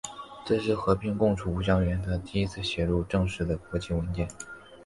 [0.43, 4.27] 这是和平共处五项原则第一次写入正式的国际文件。